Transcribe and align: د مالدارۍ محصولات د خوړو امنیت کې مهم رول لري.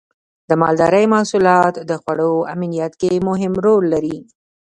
د 0.49 0.51
مالدارۍ 0.61 1.05
محصولات 1.13 1.75
د 1.89 1.91
خوړو 2.01 2.33
امنیت 2.53 2.93
کې 3.01 3.11
مهم 3.27 3.53
رول 3.65 3.83
لري. 3.93 4.17